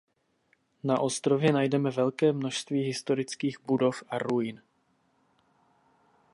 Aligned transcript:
Na 0.83 0.99
ostrově 0.99 1.51
najdeme 1.53 1.89
velké 1.91 2.31
množství 2.33 2.81
historických 2.83 3.59
budov 3.65 4.03
a 4.09 4.17
ruin. 4.17 4.61